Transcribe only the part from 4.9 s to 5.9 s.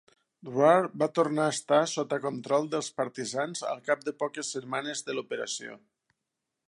de l'operació.